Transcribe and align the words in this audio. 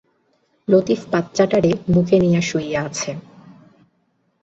লতিফ 0.67 1.01
বাচ্চাটারে 1.11 1.71
বুকের 1.93 2.21
নিচে 2.21 2.25
নিয়া 2.25 2.41
শুইয়া 2.41 2.79
আছে। 2.87 3.11